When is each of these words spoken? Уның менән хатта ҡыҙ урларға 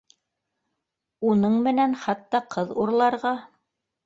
Уның 1.31 1.57
менән 1.67 1.93
хатта 2.05 2.43
ҡыҙ 2.57 2.73
урларға 2.87 3.37